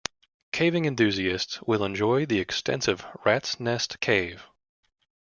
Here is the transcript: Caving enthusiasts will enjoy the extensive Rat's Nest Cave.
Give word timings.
Caving 0.51 0.85
enthusiasts 0.85 1.61
will 1.61 1.83
enjoy 1.83 2.25
the 2.25 2.39
extensive 2.39 3.05
Rat's 3.23 3.59
Nest 3.59 3.99
Cave. 3.99 4.47